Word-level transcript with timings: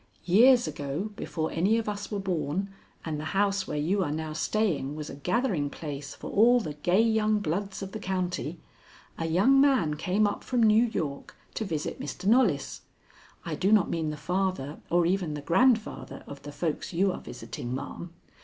Years 0.25 0.67
ago, 0.67 1.11
before 1.15 1.51
any 1.51 1.77
of 1.77 1.87
us 1.87 2.09
were 2.11 2.17
born, 2.17 2.71
and 3.05 3.19
the 3.19 3.23
house 3.37 3.67
where 3.67 3.77
you 3.77 4.03
are 4.03 4.09
now 4.11 4.33
staying 4.33 4.95
was 4.95 5.11
a 5.11 5.15
gathering 5.15 5.69
place 5.69 6.15
for 6.15 6.31
all 6.31 6.59
the 6.59 6.73
gay 6.73 7.03
young 7.03 7.37
bloods 7.37 7.83
of 7.83 7.91
the 7.91 7.99
county, 7.99 8.57
a 9.19 9.27
young 9.27 9.61
man 9.61 9.93
came 9.97 10.25
up 10.25 10.43
from 10.43 10.63
New 10.63 10.85
York 10.85 11.37
to 11.53 11.65
visit 11.65 11.99
Mr. 11.99 12.25
Knollys. 12.25 12.81
I 13.45 13.53
do 13.53 13.71
not 13.71 13.91
mean 13.91 14.09
the 14.09 14.17
father 14.17 14.79
or 14.89 15.05
even 15.05 15.35
the 15.35 15.41
grandfather 15.41 16.23
of 16.25 16.41
the 16.41 16.51
folks 16.51 16.91
you 16.93 17.11
are 17.11 17.21
visiting, 17.21 17.75
ma'am. 17.75 18.11